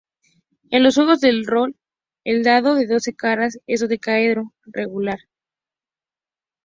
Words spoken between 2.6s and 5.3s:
de doce caras es un dodecaedro regular.